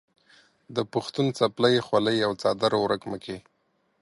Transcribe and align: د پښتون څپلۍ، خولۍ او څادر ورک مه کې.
د 0.75 0.77
پښتون 0.93 1.27
څپلۍ، 1.37 1.75
خولۍ 1.85 2.17
او 2.27 2.31
څادر 2.41 2.71
ورک 2.81 3.01
مه 3.11 3.17
کې. 3.23 3.37